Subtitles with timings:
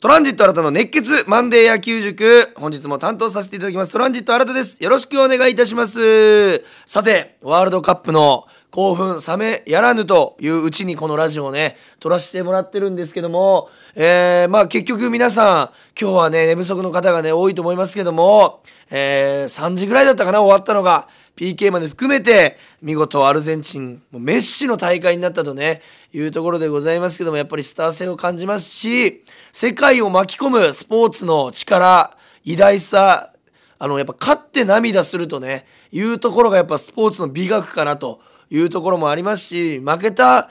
[0.00, 2.52] トランジット新たの熱血マンデー野球塾。
[2.54, 3.90] 本日も担当させていただきます。
[3.90, 4.80] トランジット新たです。
[4.80, 6.62] よろしくお願いいたします。
[6.86, 25.82] さてワールドカップの興奮冷めやらぬといううちにこのラジオをね撮らせてもらってるんですけどもえー、まあ結局皆さん今日はね寝不足の方がね多いと思いますけどもえー、3時ぐらいだったかな終わったのが PK まで含めて見事アルゼンチンもうメッシの大会になったとね
[26.12, 33.32] いうところでございますけどもやっぱりスター性を感じますし世界を巻き込むスポーツの力偉大さ
[33.78, 40.48] あのやっぱ勝って涙するとねいうところがやっぱスポーツの美学かなというところもありますし負けた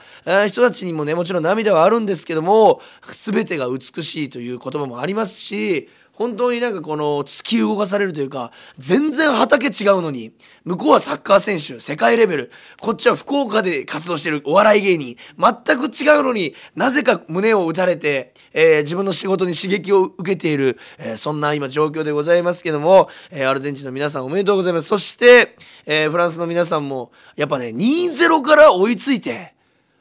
[0.48, 2.80] 人たちにもねもちろん涙はあるんですけども
[3.10, 5.88] 全てが美しいという言葉もありますし
[6.18, 10.32] 本当になんかこの突き動かされるというか全然畑違うのに
[10.64, 12.50] 向こうはサッカー選手世界レベル
[12.80, 24.88] こっちは福岡で活動してるお笑い芸人全く違うのになぜか胸を打たれて、えー、自分の仕事に刺激を受けている、えー、そんな今状況でございますけども、えー、アルゼンチンの皆さんおめでとうございます。
[24.88, 29.54] そして、えフランスの皆さんもやっぱね2-0から追いついて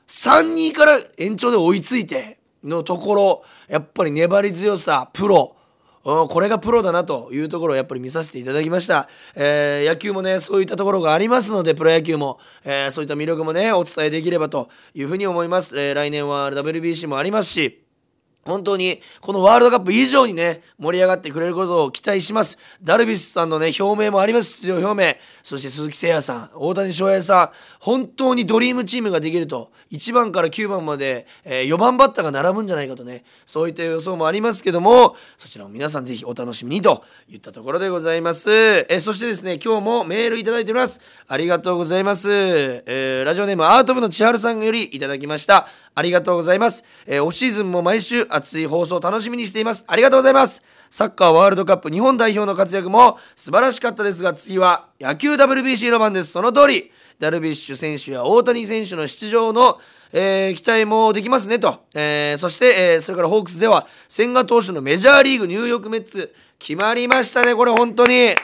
[0.08, 5.57] 3-2から延長で追いついてのところやっぱり粘り強さプロ
[6.08, 17.87] これがプロだなというところをやっぱり見させていただきました、えー、野球もねそういったところがありますのでプロ野球も、えー、そういった魅力もねお伝えできればというふうに思います、えー、来年は WBC もありますし
[18.46, 22.58] 本当にこのワールドカップ以上にね盛り上がってくれることを期待します。
[22.82, 24.62] ダルビッシュさんのね表明もあります。
[24.62, 25.16] 出場表明。
[25.44, 27.50] そして鈴木誠也さん大谷翔平さん。
[27.80, 29.72] 本当にドリームチームができると。
[29.92, 33.24] 1番から9番まで、えー、4番バッターが並ぶんじゃないかとね。
[33.46, 35.16] そういった予想もありますけども。
[35.38, 38.50] そちらも皆さんぜひお楽しみにといったところでございます、
[38.90, 41.02] え、そしてですね今日もメールいただいております。
[41.28, 45.68] ありがとうございます、えー、ラジオネームアート部の千春さんよりいただきました。
[45.98, 49.84] ありがとうございます、えー、オフシーズンも毎週熱い放送楽しみにしています。
[49.88, 50.62] ありがとうございます。
[50.92, 56.32] サッカーワールドカップ日本代表の活躍も素晴らしかったですが次は野球 WBC の番です。
[56.32, 59.80] その通りダルビッシュ選手や大谷選手の出場の、
[60.14, 68.36] えー、期待もできますねと、えー、そして、え、それからホークスでは千賀投手のメジャーリーグニューヨークメッツ決まりましたねこれ本当に。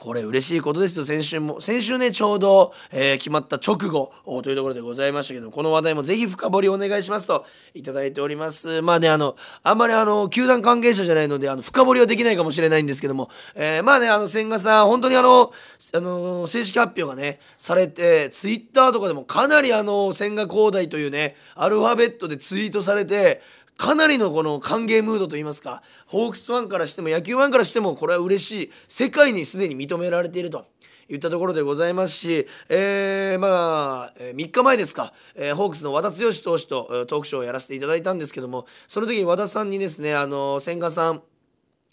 [0.00, 1.04] これ嬉しいことですよ。
[1.04, 4.12] 先週も先週ねちょうど、えー、決まった直後
[4.42, 7.44] というところでございましたけどこの話題もぜひ深掘りお願いしますと
[7.74, 8.80] いただいております。
[8.80, 15.52] まあねあのあんまりあの球団関係者じゃないのであの深掘りはできないかもしれないんですけども、えー、まあねあの千賀さん本当にあの
[15.94, 23.42] あの正式発表がねされてツイッターとかでもかなりあの千賀滉大というねアルファベットでツイートされて
[23.80, 30.66] かなりのこの歓迎ムードといいますかホークスファンからしても野球ファンからしてもこれは嬉しい世界にすでに認められていると。
[31.08, 41.22] いったところでございますし、えー、まあ、え3日前ですか、えー、ホークスの和田剛投手とトークショーをやらせていただいたんですけどもその時に和田さんにですねあの千賀さん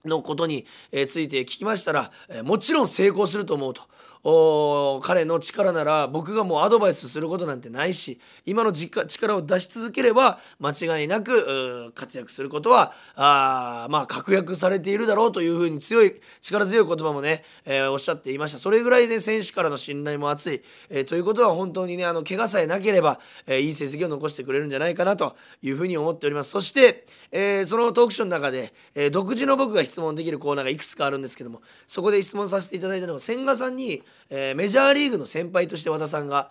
[0.06, 0.68] のことに
[1.08, 2.12] ついて聞きましたら
[2.44, 3.82] もちろん成功すると思うと。
[4.24, 18.60] 彼の力なら僕がもうアドバイスすることなんてないし今の力を出し続ければ間違いなく活躍することはあまあ確約されているだろうというふうに強い力強い言葉もね、えー、おっしゃっていました。
[18.60, 26.50] それぐらいで選手からの信頼も厚い、えー、ということは本当にねあの怪我さえなければ、えー、いい成績を残してくれるんじゃないかなというふうに思っております。
[26.52, 36.50] そして、えー、そのトークショーの中で、えー、独自の僕が質問できるコーナーがいくつかあるんですけどもそこで質問させていただいたのは千賀さんにえー、メジャーリーグの先輩として和田さんが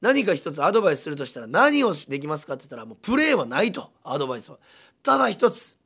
[0.00, 4.58] 何か一つアドバイスするとしたら何をできますかって言ったらもうプレーはないとアドバイスは。
[5.02, 5.76] ただ一つ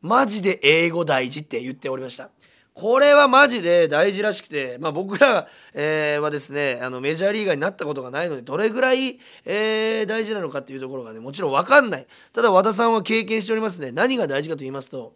[0.00, 2.30] マジで英語大事って言っておりました。
[2.74, 12.06] これはマジで大事らしくて、まあ、僕ら、えー、はですねあのメジャーリーガーになったことがないのでどれぐらい、えー、大事なのかっていうところがねもちろん分かんない。
[12.32, 13.92] ただ和田さんは経験しておりますね。
[13.92, 15.14] 何が大事かと言いますと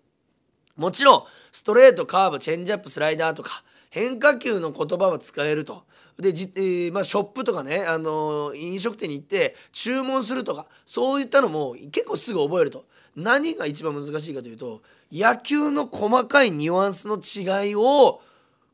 [0.76, 3.64] もちろんストレートカーブチェンジアップスライダーとか
[3.96, 5.84] 変化球の言葉は使えると。
[6.18, 14.80] でじ、えー、まあ、ショップとかね、あのー、飲食店に行って注文するとかそういったのも結構すぐ覚えると何が一番難しいかというと
[15.12, 18.22] 野球の細かいニュアンスの違いを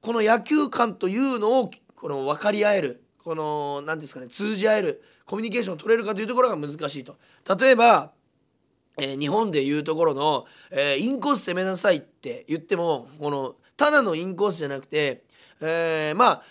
[0.00, 7.16] この野球観というのをこの分かり合えるこの何ですかね通じ合えるコミュニケーションを取れるかというところが難しいと。
[7.58, 8.12] 例えば
[8.98, 15.25] えー、日本でいうところの、えー、インコース攻めなさいって言ってもこのただのインコースじゃなくて、
[15.61, 16.43] えー、まあ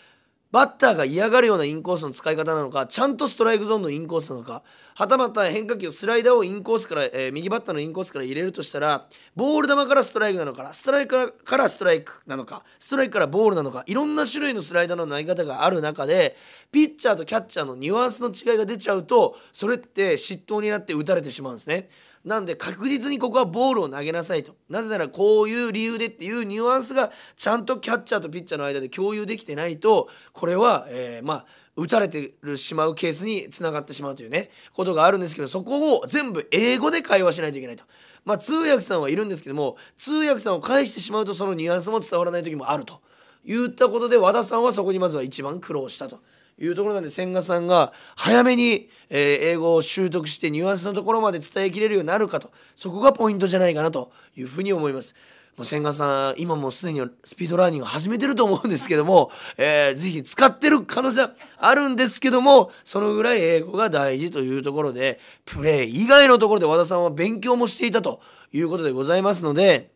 [0.52, 4.64] バッターが嫌がるようなインコースの使い方なのかちゃんとストライクゾーンのインコースなのか
[4.96, 16.36] はたまた変化球スライダーをインコースから、えー、右バッターのインコースから入れるとしたらボール球からストライクなのかストライクからストライクなのかストライクからボールなのかいろんな種類のスライダーの投げ方がある中で
[16.70, 21.88] ピッチャーとキャッチャーのニュアンスの違いが出ちゃうとそれって失投になって打たれてしまうんですね。
[22.24, 31.46] なんで確実にここはボールを投げなさいとなぜならこういう理由でっていうニュアンスがちゃんとキャッチャーとピッチャーの間で共有できてないとこれは、えー、まあ
[31.76, 37.86] 打たれてしまうケースにつながってしまうというねことがあるんですけどそこを全部英語で会話しないといけないと。
[38.24, 43.02] まあ通訳さんはいるんですけども通訳さんを返してしまうとそのニュアンスも伝わらない時もあると
[43.44, 46.20] 言ったことで和田さんはそこにまずは一番苦労したと。
[46.60, 55.16] いうところなんで千賀さんが早めに、えー、英語を習得してニュアンスのところまで伝えきれるようになるかとそこがポイントじゃないかなというふうに思います。
[55.58, 68.22] もう千賀さん今もうすでにスピードラーニング始めてると思うんですけども、 えー、ぜひ使ってる可能性あるんですけどもそのぐらい英語が大事というところでプレー以外のところで和田さんは勉強もしていたと
[68.54, 69.92] いうことでございますので。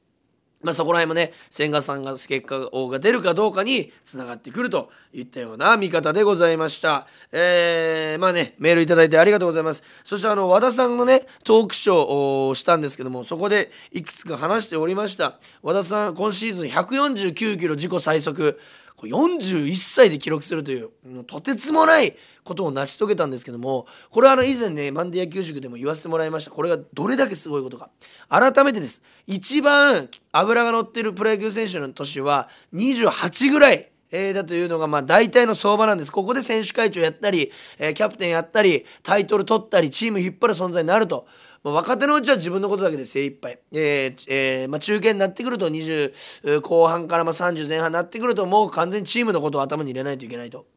[0.66, 7.06] まあ、そこら辺もね千賀さんが結果が出るかどうかにつながってくるといったような見方でございました。
[7.32, 9.84] えー、まあねメールいただいてありがとうございます。
[10.04, 15.38] そしてあの和田さんのねトークショーをしたんですけどもそこでいくつか話しておりました。
[15.62, 18.60] 和田さん今シーズン149キロ自己最速。
[19.04, 20.90] 41歳で記録するという
[21.26, 27.90] とてつもないことを成し遂げたんですけどもこれはあの以前ねマンディア球塾でも言わせてもらいましたこれがどれだけすごいことか
[28.30, 36.12] 改めてです一番脂が乗ってるプロ野球選手の年は28ぐらいえー、だというのがまあ大体の相場なんです。
[36.12, 41.28] ここで選手会長やったり、えー、キャプテンやったり、タイトル取ったり、チーム引っ張る存在になると。
[41.66, 43.58] まあ、若手のうちは自分のことだけで精一杯。
[43.74, 50.68] えーえーまあ、中堅になってくると20後半からまあ30前半になってくるともう完全にチームのことを頭に入れないといけないと。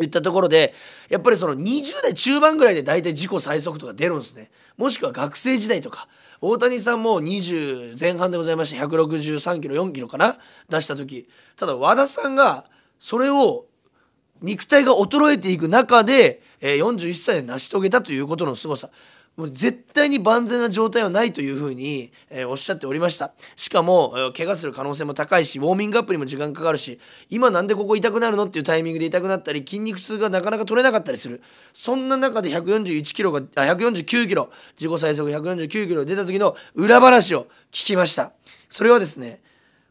[0.00, 0.74] いったところで
[1.08, 4.50] やっぱりその20代中盤ぐらいで大体自己最速とか出るんですね。
[4.76, 6.08] もしくは学生時代とか。
[6.40, 10.38] 大谷さんも20前半でございまして163キロ4キロかな？
[10.68, 11.28] 出した時。
[11.54, 12.64] ただ和田さんが
[12.98, 13.66] それを
[14.42, 18.90] 肉体が衰えていく中で、えー、41歳で成し遂げたということの凄さ。
[19.38, 23.32] もう絶対に万全な状態はないというふうに、えー、おっしゃっておりました。
[23.54, 26.98] しかも、えー、怪我する可能性も高いしウォーミングアップにも時間かかるし
[27.30, 31.40] 今なんでここ痛くなるのっていうタイミングで痛くなったり筋肉痛がなかなか取れなかったりする。
[31.72, 38.32] そんな中で141キロがあ149キロ自己最速149キロ出た時の裏話を聞きました。
[38.68, 39.40] それはですね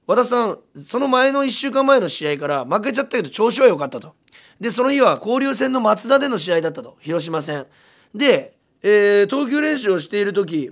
[0.07, 4.13] 和田さんその前の1週間前の試合から負けちゃったけど調子は良かったと。
[4.59, 6.97] でその日は交流戦の松田での試合だったと。
[6.99, 7.65] 広島戦。
[8.13, 10.71] でえー、投球練習をしている時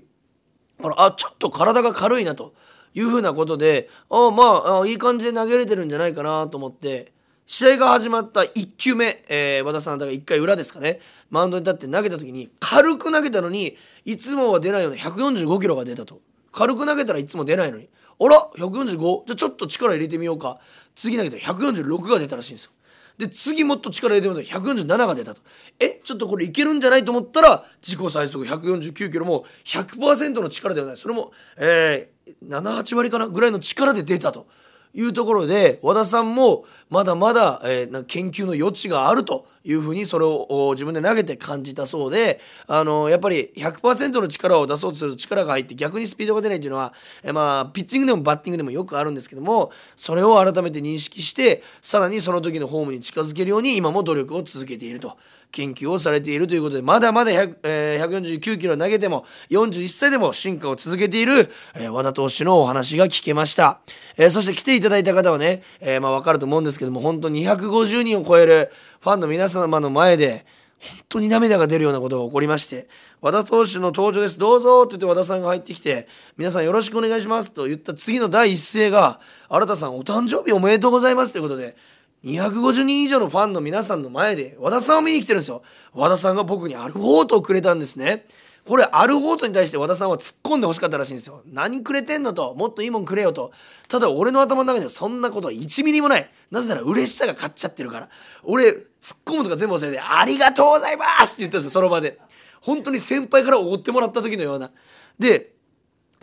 [0.81, 2.53] あちょっと体が軽いなと
[2.93, 7.13] いうふうなことであまあいい感じで投げれてるんじゃないかなと思って
[7.47, 10.99] 試合が始まった1球目、えー、和田さんだから1回裏ですかね。
[11.29, 16.21] マウンドに立って投げた時に軽く投げたのにいつもは出ないような145キロが出たと。
[16.51, 17.87] 軽く投げたらいつも出ないのに。
[18.19, 20.59] あら145じゃあちょっと力入れてみようか。
[20.95, 22.71] 次投げたら146が出たらしいんですよ。
[23.17, 25.41] で次もっと力入れてみたら147が出たと。
[25.79, 30.97] えちょっとこれいけるんじゃないと思ったら自己最速149キロも100%の力ではない。
[30.97, 34.47] それも、えー、78割かなぐらいの力で出たと。
[34.97, 39.45] いうところで和田さんもまだまだ、えー、研究の余地があると。
[39.65, 55.17] いうふうにそれを自分で投げて感じたそうであのやっぱり100%の力を出そうとすると力が入って逆にスピードが出ないというのは、えー、まあピッチングでもバッティングでもよくあるんですけどもそれを改めて認識してさらにその時のホームに近づけるように今も努力を続けていると
[55.55, 63.79] 研究をされているということでまだまだ100、えー、149キロ投げても41歳でも進化を続けている、えー、和田投手のお話が聞けました、
[64.17, 70.45] えー、そして来ていただいた方はね、えー、まあ分かると思うんですけども本当250人を超えるファンの皆様の前で
[70.79, 72.87] 本当に涙が出るようなことが起こりまして
[73.21, 74.37] 和田投手の登場です。
[74.37, 76.07] どうぞって言って和田さんが入ってきて
[76.37, 77.51] 皆さんよろしくお願いします。
[77.51, 79.19] と言った次の第一声が
[79.49, 81.75] 新田さんお誕生日おめでとうございますということで
[82.23, 85.63] 250人以上のファンの皆さんの前で和田さんを見に来てるんですよ。
[85.93, 88.25] 和田さんが僕にアルフォートをくれたんですね。
[88.67, 91.43] これアルフォートに対して和田さんは突っ込んでほしかったらしいんですよ。
[91.45, 93.51] 何くれてんのともっといいもんくれよと。
[93.87, 96.31] ただ俺の頭の中にはそんなことは1ミリもない。
[96.49, 98.09] なぜなら嬉しさが勝っちゃってるから。
[98.43, 102.19] 俺突っ込むとか全部忘れて「ありがとうございます!」って言ったんですよその場で。
[102.61, 104.71] 本当に先輩からおごってもらった時のような。
[105.19, 105.54] で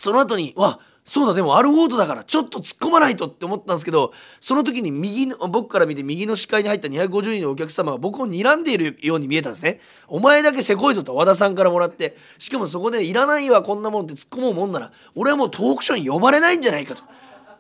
[0.03, 9.79] その後にわそうだでもアルフォートだからちょっと突っ込まないとって思ったんですけどその時に右の僕から見て右の視界に入った250人のお客様が僕を睨んでいるように見えたんですね。
[10.09, 17.05] お前だけせこいぞと和田さんからもらってしかもそこでいらないわこんなもんって突っ込もうもんなら俺はもうトークショーに呼ばれないんじゃないかと。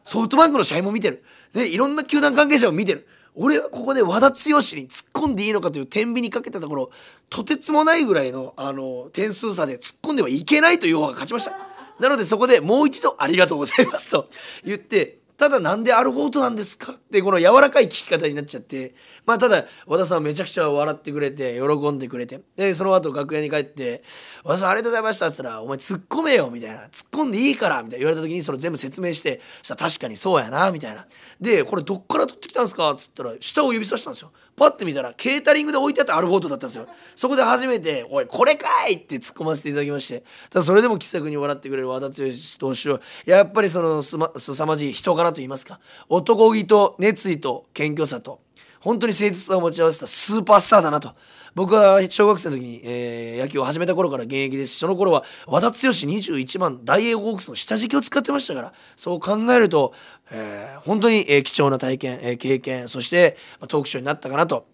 [0.03, 1.23] ソフトバンクの試合も見てる。
[1.53, 3.07] でいろんな球団関係者も見てる。
[3.37, 6.91] 俺はここで和田剛に突っ込んでいいのかという天秤にかけたところ
[7.31, 11.72] とてつもないぐらいのあの点数差で突っ込んではいけないという方が勝ちました。
[12.03, 14.29] なのでそこでもう一度ありがとうございますと
[14.65, 18.95] 言ってただなんでアルフォートなんですかってこの柔らかい聞き方になっちゃって
[19.25, 24.03] まあただ和田さんはめちゃくちゃ笑ってくれて喜んでくれてでその後楽屋に帰って
[24.43, 31.07] 「和田さんありがとうございました」っつったら「お前突っ込めよ」みたいな「突っ込んでいいから」みたいな言われた時にそれ全部説明して「さ確かにそうやな」みたいな。
[31.41, 34.33] でこれどっから取ってきたんですかっつったら下を指さしたんですよ。
[34.55, 36.87] パッて見たらケータリングで置いてあったアルフォートだったんですよ。
[37.17, 40.25] そこで初めて「おいこれかい!」って突っ込ませていただきまして。
[40.51, 42.15] ただそれでも気さくに笑ってくれる和田剛
[42.59, 48.41] 投手はやっぱりそのすま凄まじい人柄といいますか男気と熱意と謙虚さと。
[48.83, 51.13] 本当に誠実さを持ち合わせたスーパースターだなと
[51.55, 59.95] 僕は小学生の時に、えー、野球を始めた頃から現役ですしその頃は和田剛21番大英ホークスの下敷きを使ってましたからそう考えると、
[60.31, 64.67] えー、本当に、えー、貴重な体験、えー、経験そして、まあ、トークショーになったかなと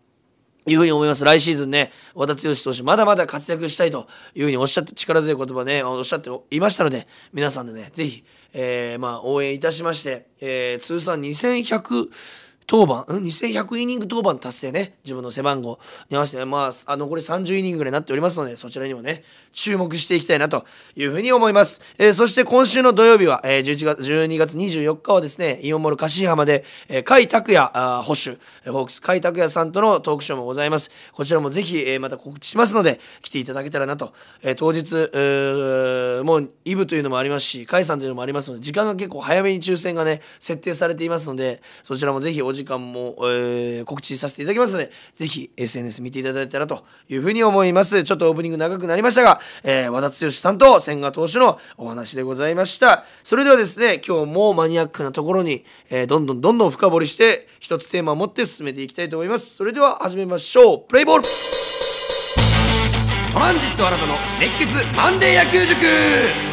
[0.69, 1.25] いうふうに思います。
[1.25, 12.11] 来シーズンね、和田剛投手、まだまだ活躍したいというふうにおっしゃって、力強い言葉ね、おっしゃっていましたので、皆さんでね、ぜひ、えー、まあ、応援いたしまして、えー、通算2100、
[12.70, 15.78] 登板、うん、2100イニング登板達成ね、自分の背番号
[16.10, 21.80] に合わせて、まあ、あ残り30イニングぐらいになっておりますので、そちらにもね、注目していきたいなというふうに思います。
[21.96, 30.90] えー、そして今週の土曜日は、えー、11月、12月24日はですね、イオンモール柏浜で、えー、甲斐拓也あ保守、ホークス甲斐拓也さんとのトークショーもございます。
[31.14, 34.12] こちらもぜひ、えー、また告知しますので、来ていただけたらなと。
[34.42, 48.03] えー、当日、えー、もうイブというのもありますし、甲斐さんというのもありますので、時間が結構早めに抽選がね、設定されていますので、そちらもぜひお時間も、えー、告知させていただきますので、ぜひ SNS 見ていただいたらというふうに思います。
[48.03, 53.05] ちょっとオープニング長くなりましたが、えー、和田剛さんと千賀投手のお話でございました。
[53.23, 59.55] それではですね、今日もマニアックなところに、えー、どんどんどんどん深掘りして、一つテーマを持って進めていきたいと思います。
[59.55, 60.79] それでは始めましょう。
[60.88, 61.25] プレイボール
[63.33, 66.48] トランジット新たの熱血マンデー野球塾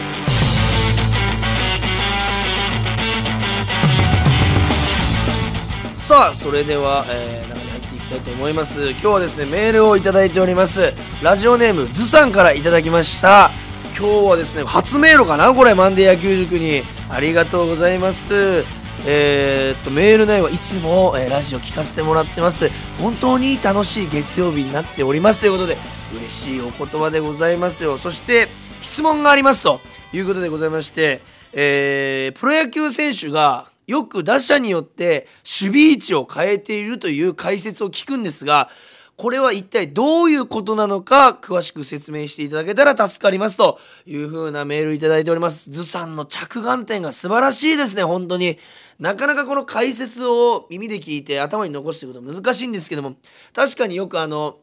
[6.15, 8.91] さあそれでは、えー、中に入っていきたいと思います。
[8.91, 10.93] 今日はですねメールを頂いております。
[11.21, 13.51] ラジオネームズさんから頂きました。
[13.99, 15.53] 今日はですね初メールかな？
[15.53, 16.83] これマンデー野球塾に。
[17.09, 18.63] ありがとうございます。
[19.05, 22.71] えー、っとメール内はいつも、えー、ラジオ聞かせてもらってます。
[23.01, 25.41] 本当に楽しい月曜日になっております。
[25.41, 25.77] ということで
[26.13, 27.97] 嬉しいお言葉でございますよ。
[27.97, 28.47] そして
[28.81, 29.81] 質問がありますと
[30.13, 38.69] いうことでございまして、えー、プロ野球選手がよく打者によって守備位置を変えているという解説を聞くんですが
[39.17, 45.71] これは一体どういうことなのか詳しく説明していただけたら助かりますという風なメールいただいております。
[45.71, 48.59] 図さんの着眼点が素晴らしいですね、本当に。
[48.99, 53.15] なかなかこの解説を耳で聞いて頭に残すということは難しいんですけども、
[53.53, 54.57] 確かによくあの、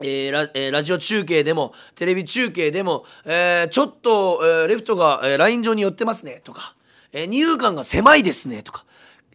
[0.00, 6.76] えーラえー、ラジオ中継でもテレビ中継でも、えー、ちょっと、えー、レフトが、えー、ライン上に寄ってますねとか、
[7.12, 8.84] えー、二遊間が狭いですねとか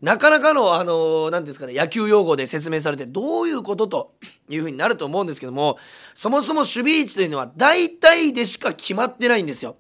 [0.02, 4.14] なかなかの、あの何ですかね、野球用語で説明されて、どういうことと
[4.48, 5.80] いうふうになると思うんですけども、
[6.14, 9.78] そもそも守備位置というのは大体でしか決まってないんですよ。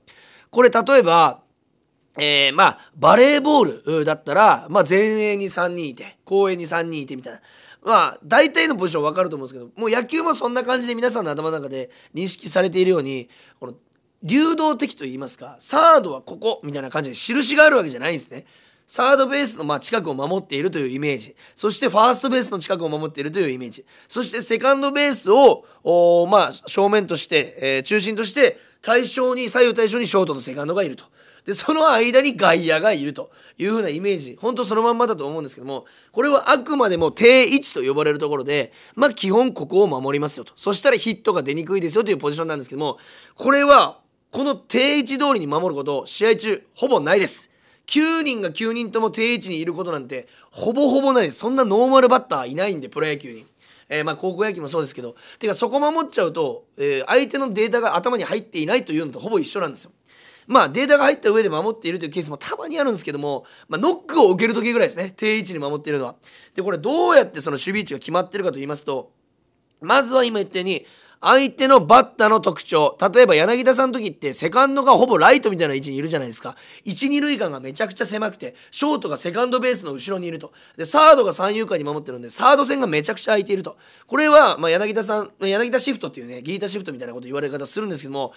[0.49, 1.41] これ例えば、
[2.17, 7.41] えー、まあ、バレーボールだったら、まあ、前衛に3人いて、後衛に3人いてみたいな。
[7.83, 13.75] まあ、大体のポジション分かると思うんですけど、もう野球もそんな感じで皆さんの頭の中で認識されているように、この、
[14.23, 18.45] 流動的と言いますか、サードはここみたいな感じで印があるわけじゃないんですね。
[18.87, 21.35] サードベースのまあ近くを守っているというイメージ。
[21.55, 23.85] そしてファーストベースの近くを守っているというイメージ。
[24.07, 25.65] そしてセカンドベースを
[26.27, 31.03] まあ正面として、えー、中心として対象に左右対称にショートとセカンドがいると。
[31.45, 34.37] でその間に外野がいるという風なイメージ。
[34.39, 40.53] 本当そのまんまだと思うんですけどもこれはあくまでも定位置と呼ばれるところでまあ基本ここを守りますよと。
[40.55, 42.97] そしたらヒットが出にくいですよというポジションなんですけども
[43.35, 43.99] これは
[44.31, 47.51] この定位置通りに守ること試合中ほぼないです。
[47.87, 53.45] 9人が9人とも定位置にいることなんてほぼほぼないですそんなノーマルバッターいないんでプロ野球に。
[53.89, 59.91] えー、まあ高校野球もそうですけどてかそこ守っちゃうと、えー、相手のデータが頭に入っていないというのとほぼ一緒なんですよ。
[60.45, 66.15] まあデータが入った上で守っているというケースもたまにあるんですけども、まあ、ノックを受ける時ぐらいですね定位置に守っているのは。
[66.53, 69.11] でこれどうやってその守備位置が決まってるかと言いますと
[69.79, 70.85] まずは今言ったように
[71.21, 72.97] 相手のバッターの特徴。
[73.13, 76.55] 例えば柳田さんの時ってセカンドがほぼライトみたいな位置にいるじゃないですか。
[76.85, 80.51] 12塁間がめちゃくちゃ狭くてショートがセカンドベースの後ろにいると。
[80.77, 83.77] でサードが三遊間に守ってるんでサード線がめちゃくちゃ空いていると。
[84.05, 88.33] これは、まあ、柳田さん柳田シフトっていうねギータシフトみたいなこと言われ方するんですけども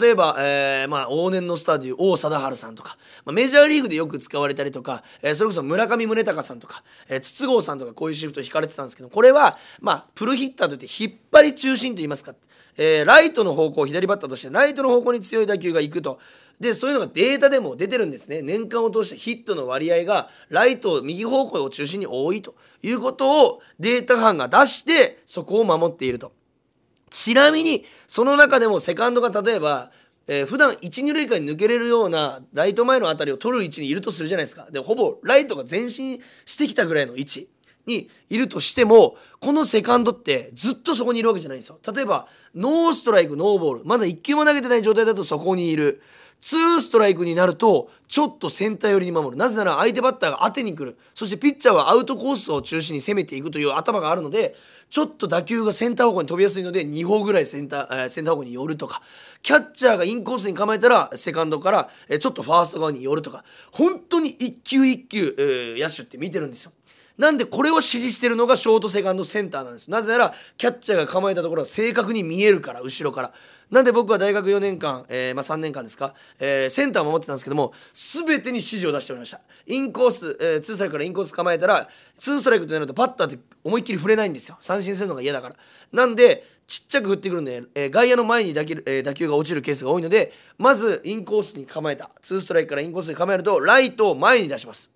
[0.00, 12.34] 例えば、えー、まあ、往年のスターでいう王貞治さんとか、まあ、メジャーリーグでよく使われたりとか、えー、それこそ村上宗隆さんとか、えー、筒香さんとかこういうシフト引かれてたんですけどこれは、まあ、プルヒッターといって引っ張り中心といいますか、
[12.76, 16.18] えーライトの方向左バッターとしてライトの方向に強い打球が行くと。
[16.60, 18.40] でそういうのがデータでも出てるんですね。
[18.40, 22.54] 年間を通してヒットの割合がライトを右方向を中心に多いと。
[22.82, 26.32] いうことをデータ班が出してそこを守っていると。
[27.10, 29.90] ちなみにその中でもセカンドが例えば
[30.26, 34.68] えー普段一二塁間に抜けれるようなライト前のあたりを取る位置にいるとするじゃないですか。
[34.70, 37.48] でほぼライトが前進してきたぐらいの位置。
[37.86, 41.78] にいるとしてもこのセカンドってずっとそこにいるわけじゃないんですよ。
[41.94, 43.84] 例えばノーストライクノーボール。
[43.84, 46.02] まだ1球も投げてない状態だとそこにいる。
[46.40, 49.36] ツーストライクになるとちょっとセンター寄りに守る。
[49.36, 50.98] なぜなら相手バッターが当てに来る。
[51.14, 54.54] そしてピッチャーはアウトコースを中心に攻めていくという頭があるので
[54.90, 59.00] ちょっと打球がセンター方向に飛びやすいので2歩ぐらいセンター、えーセンター方向に寄るとか。
[59.40, 63.42] キャッチャーがインコースに構えたらセカンドから、えーちょっとファースト側に寄るとか。
[63.72, 66.72] 本当に一球一球、えー野手って見てるんですよ。
[67.16, 69.88] なんでこれを指示してるのがショートセカンドセンターなんです。
[69.88, 73.32] なぜならキャッチャーが構えたところは正確に見えるから後ろから。
[73.70, 79.40] なんで僕は大学4年間、えーまあ、3年間ですか、えーセンターを守ってたんですけども全てに指示を出しておりました。
[79.66, 84.56] インコース、えー、ツーストライクからインコース構えたらツーストライクとなるとバッターって思いっきり振れないんですよ。
[84.60, 85.56] 三振するのが嫌だから。
[85.92, 92.10] なんでちっちゃく振ってくるんで、えー外野の前に打球,、えー打球が落ちるケースが多いのでまずインコースに構えた。
[92.22, 94.90] ツーストライクからインコースに構えるとライトを前に出します。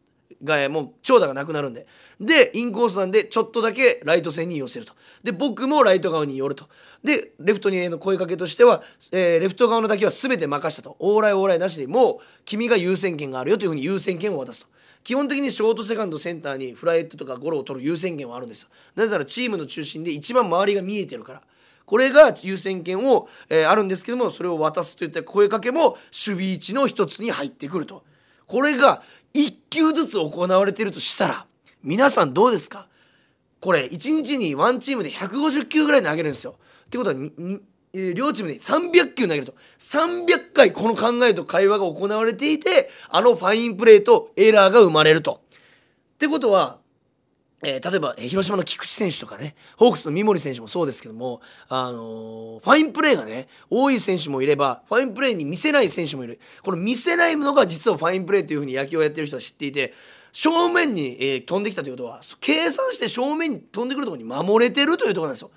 [0.45, 1.87] がもう長打がなくなるんで。
[2.21, 4.93] でインコースなんでちょっとだけライト線に寄せると。
[5.23, 6.69] で僕もライト側に寄ると。
[7.03, 8.83] でレフトにの声かけとしては、
[9.13, 10.97] えーレフト側の打球は全て任したと。
[10.99, 14.69] オーライオーライなしでもう君が優先権があるよというふうに優先権を渡すと。
[15.05, 18.69] 基本的にショートセカンドセンターにフライトとかゴロを取る優先権はあるんですよ。
[18.95, 21.43] なぜならチームの中心で一番周りが見えてるから。
[21.87, 28.05] これが優先権を、えーあるんですけどもそれを渡すといった声かけも守備位置の一つに入ってくると。
[28.49, 29.03] これが
[29.35, 31.47] 1球ずつ行われているとしたら
[31.85, 32.89] 皆さんどうですか？
[33.61, 36.57] これ1日にワンチームで150球ぐらい投げるんですよ。
[36.87, 37.17] ってことは
[37.93, 45.43] え両チームで300球投げると300回この考えと会話が行われていてあのファインプレーとエラーが生まれると。
[46.15, 46.79] ってことは
[47.63, 59.93] えー例えば、えー広島の菊池選手とかねホークスの三森選手もそうですけども、あのーファインプレーがね多い選手もいればファインプレーに見せない選手もいるこの見せないのが実はファインプレーというふうに野球をやってる人は知っていて
[60.33, 65.51] 正面に、え飛んできたということは計算して正面に飛んでくるところに守れてるというところなんですよ。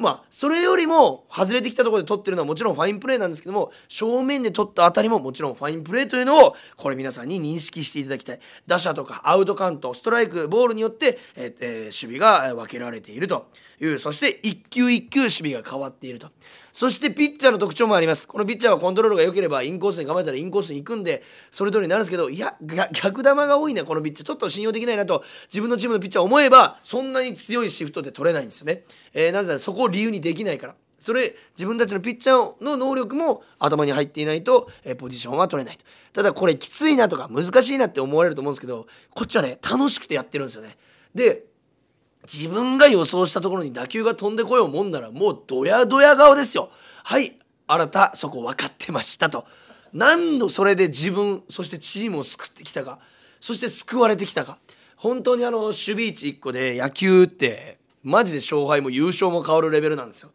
[0.00, 8.40] まあそれよりも外れてきたところで取ってるのはもちろんファインプレーなんですけども正面で取ったあたりももちろんファインプレーというのをこれ皆さんに認識していただきたい。
[8.66, 13.48] 打者とかアウトカウントストライクボールによって、えーえー守備が分けられていると
[13.80, 16.30] いうそして一球一球守備が変わっていると。
[16.72, 18.28] そしてピッチャーの特徴もあります。
[18.28, 22.56] このピッチャーはコントロールが良ければインコースに構えたらインコースに行くんでそれ通りになるんですけどいや
[22.92, 24.26] 逆球が多いなこのピッチャー。
[24.26, 30.74] ちょっと信用できないなと自分のチームのピッチャー思えばそんなに強いシフトで取れないんですよね、えーなぜならそこを理由にできないから。
[31.00, 35.84] それ自分たちのピッチャーの能力も頭に入っていないと、えーポジションは取れないと。
[36.12, 40.76] ただこれきついなとか難しいなって思われると思うんですけどこっちはね楽しくてやってるんですよね。
[41.14, 41.44] で
[42.24, 46.70] 自分が予想したところに打球が飛んでこようもんならもうドヤドヤ顔ですよ。
[47.04, 49.46] はい新たそこ分かってましたと。
[49.92, 52.98] 何度それで自分そしてチームを救ってきたか。
[53.40, 54.58] そして救われてきたか。
[54.96, 60.30] 本当にあの守備位置1個で野球ってマジで勝敗も優勝も変わるレベルなんですよ。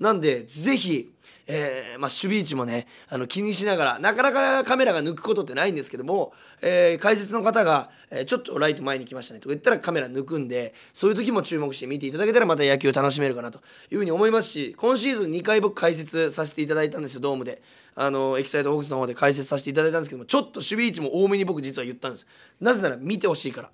[0.00, 1.12] なんでぜひ
[1.50, 17.62] えーまあ、守備位置もねあの気にしながらなかなかカメラが抜くことってないんですけども、えー解説の方が、えちょっとライト前に来ましたねとか言ったらカメラ抜くんでそういう時も注目して見ていただけたらまた野球楽しめるかなというふうに思いますし今シーズン2回僕解説させていただいたんですよドームで。
[18.00, 22.26] あのエキサイトホークスの方で解説させていただいたんですけどもちょっと守備位置も多めに僕実は言ったんです。
[22.60, 23.70] なぜなら見てほしいから。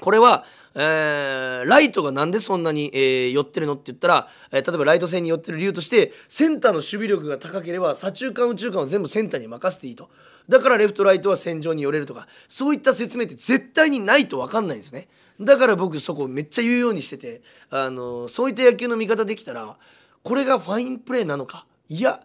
[0.00, 10.10] これは、えーライトがなんでそんなに、えー寄ってるのって言ったら、えー例えばライト線に寄ってる理由としてセンターの守備力が高ければ左中間右中間を全部センターに任せていいと。
[10.48, 15.08] だからレフトライトは線上に寄れるとかそういった説明って絶対にないと分かんないんですね。
[15.40, 19.76] だから僕そこめっちゃ言うようにしてて、あのそういった野球の見方できたら
[20.22, 21.66] これがファインプレーなのか？
[21.88, 22.20] いや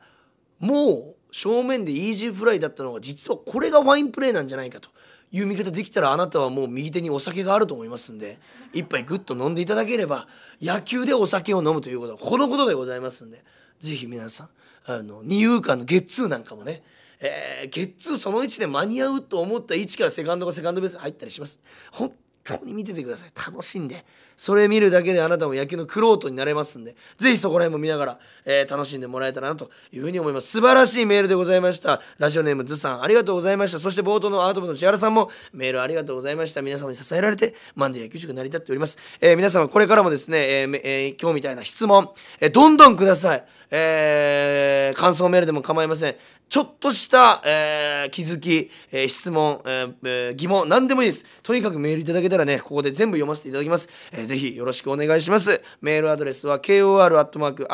[0.60, 4.90] もう正面でイージーフライだったのが実はこれがファインプレーなんじゃないかと。
[5.32, 8.40] いう見方できたらあなたはもう右手にお酒があると思いますんで
[8.74, 10.28] 一杯グッと飲んでいただければ
[10.62, 13.44] 野球でお酒を飲むということはこのことでございますんで
[13.80, 14.50] ぜひ皆さん
[14.86, 16.84] あの二遊間のゲッツーなんかもね
[17.22, 21.60] えーゲッツーその位置で間に合うと思った位置からセカンドがセカンドベース入ったりします。
[21.92, 22.12] 本
[22.44, 23.32] 当に見ててください。
[23.36, 24.06] 楽しんで。
[24.36, 26.96] それ見るだけであなたも野球の玄人になれますんで。
[27.18, 30.48] ぜひそこら辺も見ながら、えー、楽しんでもらえたらなというふうに思います。
[30.48, 32.02] 素晴らしいメールでございました。
[32.18, 33.80] ラジオネームズさんありがとうございました。
[33.80, 36.62] そして冒頭のアート部の千原さんもメールありがとうございました。
[36.62, 43.46] 皆様に支えられてマンデー野球塾成り立っております、えー、皆様これからもですね、えーえー、今日みたいな質問、え、どんどんください。
[43.74, 46.16] えー、感想メールでも構いません。
[46.50, 51.26] ちょっとした、え、気づき、え、質問、え、疑問、何でもいいです。
[51.42, 53.90] とにかくメールいただけたらね、ここで全部読ませていただきます。
[54.12, 55.62] えー、ぜひよろしくお願いします。
[55.82, 57.72] メールアドレスは kor.rkbr.jp、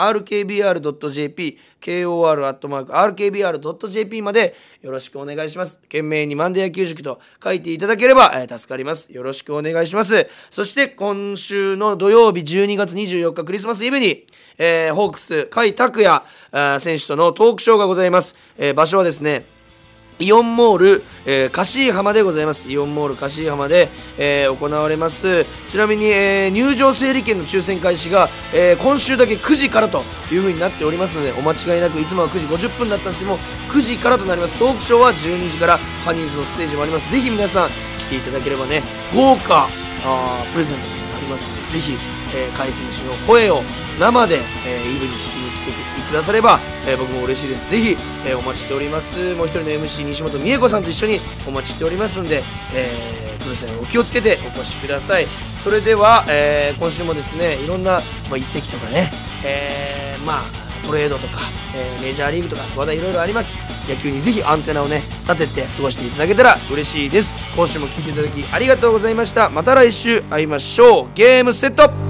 [1.82, 2.62] kor.rkbr.jp
[4.21, 5.80] までよろしくお願いします。
[5.82, 9.12] 懸命にマンデー野球塾と書いていただければ、えー、助かります。
[9.12, 10.27] よろしくお願いします。
[10.49, 14.25] そして今週の土曜日12月24日クリスマスイブに、
[14.58, 16.23] えー、ホークス、甲斐拓也
[16.80, 18.36] 選手とのトークショーがございます。
[18.58, 19.57] えー、場所はですね、
[20.19, 22.67] イオンモール、えー、貸浜でございます。
[22.69, 25.45] イオンモール貸浜で、えー、行われます。
[25.67, 33.38] ちなみに、えー、入場整理券の抽選開始が、えー、今週だけ9時からという風になっておりますので、お間違いなく、いつもは9時50分だったんですけども、
[33.69, 34.56] 9時からとなります。
[34.58, 37.12] トークショーは12時からハニーズのステージもあります。
[37.12, 38.82] ぜひ皆さん来ていただければね、
[39.13, 39.67] 豪華
[40.03, 43.63] あプレゼントになりますので、ぜひ、えー、海選手の声を
[44.00, 47.69] 生で、えー、イブに聞きに来てくだされば、えー、僕も嬉しいです。
[47.69, 49.34] ぜひ、えー、お待ちしております。
[49.34, 53.76] もう一人の MC 西本美恵子さんと一緒にお待ちしておりますんで、えー、ください。
[53.82, 55.26] お気をつけてお越しください。
[55.63, 59.12] それでは、えー、今週もですねいろんな、まあ、一石とかね、
[59.43, 60.41] えー、まあ
[60.86, 61.39] トレードとか、
[61.76, 63.56] えー、メジャーリーグとか話題いろいろあります。
[63.89, 67.34] 野球にぜひアンテナをね立てて過ごしていただけたら嬉しいです。
[67.56, 69.50] 今週も聴いていただきありがとうございました。
[69.50, 71.08] また来週会いましょう。
[71.15, 72.07] ゲームセット